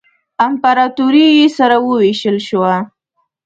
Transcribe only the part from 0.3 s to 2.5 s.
امپراطوري یې سره ووېشل